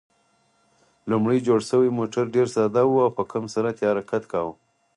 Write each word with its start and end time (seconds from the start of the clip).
لومړی 1.11 1.37
جوړ 1.47 1.59
شوی 1.69 1.89
موټر 1.99 2.23
ډېر 2.35 2.47
ساده 2.55 2.83
و 2.87 2.95
او 3.05 3.09
په 3.17 3.23
کم 3.31 3.43
سرعت 3.53 3.77
یې 3.81 3.87
حرکت 3.91 4.23
کاوه. 4.31 4.53